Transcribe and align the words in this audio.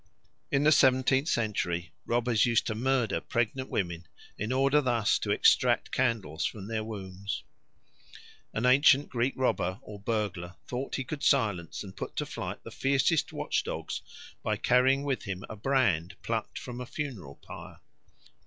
In 0.49 0.63
the 0.63 0.71
seventeenth 0.71 1.27
century 1.27 1.91
robbers 2.07 2.43
used 2.43 2.65
to 2.65 2.73
murder 2.73 3.21
pregnant 3.21 3.69
women 3.69 4.07
in 4.35 4.51
order 4.51 4.81
thus 4.81 5.19
to 5.19 5.29
extract 5.29 5.91
candles 5.91 6.43
from 6.43 6.65
their 6.67 6.83
wombs. 6.83 7.43
An 8.51 8.65
ancient 8.65 9.09
Greek 9.09 9.35
robber 9.37 9.77
or 9.83 9.99
burglar 9.99 10.55
thought 10.65 10.95
he 10.95 11.03
could 11.03 11.21
silence 11.21 11.83
and 11.83 11.95
put 11.95 12.15
to 12.15 12.25
flight 12.25 12.63
the 12.63 12.71
fiercest 12.71 13.31
watchdogs 13.31 14.01
by 14.41 14.57
carrying 14.57 15.03
with 15.03 15.25
him 15.25 15.45
a 15.47 15.55
brand 15.55 16.15
plucked 16.23 16.57
from 16.57 16.81
a 16.81 16.87
funeral 16.87 17.35
pyre. 17.35 17.77